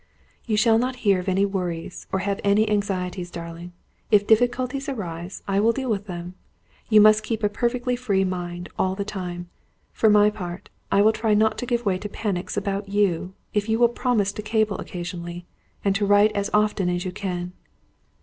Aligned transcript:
"You 0.47 0.57
shall 0.57 0.79
not 0.79 0.95
hear 1.05 1.19
of 1.19 1.29
any 1.29 1.45
worries, 1.45 2.07
or 2.11 2.21
have 2.25 2.39
any 2.43 2.67
anxieties, 2.67 3.29
darling. 3.29 3.71
If 4.09 4.25
difficulties 4.25 4.89
arise, 4.89 5.43
I 5.47 5.59
will 5.59 5.73
deal 5.73 5.91
with 5.91 6.07
them. 6.07 6.33
You 6.89 6.99
must 6.99 7.21
keep 7.21 7.43
a 7.43 7.49
perfectly 7.49 7.95
free 7.95 8.23
mind, 8.23 8.69
all 8.79 8.95
the 8.95 9.05
time. 9.05 9.51
For 9.93 10.09
my 10.09 10.31
part, 10.31 10.71
I 10.91 11.03
will 11.03 11.13
try 11.13 11.35
not 11.35 11.55
to 11.59 11.67
give 11.67 11.85
way 11.85 11.99
to 11.99 12.09
panics 12.09 12.57
about 12.57 12.89
you, 12.89 13.35
if 13.53 13.69
you 13.69 13.77
will 13.77 13.89
promise 13.89 14.31
to 14.31 14.41
cable 14.41 14.79
occasionally, 14.79 15.45
and 15.85 15.93
to 15.97 16.07
write 16.07 16.31
as 16.31 16.49
often 16.51 16.89
as 16.89 17.05
you 17.05 17.11
can." 17.11 17.53